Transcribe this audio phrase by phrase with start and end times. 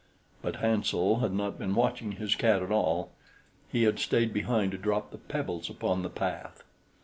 [0.41, 3.11] But Hansel had not been watching his cat at all;
[3.71, 6.63] he had stayed behind to drop the pebbles upon the path.